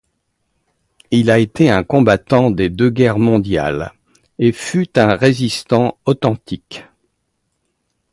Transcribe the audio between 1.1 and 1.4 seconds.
Il a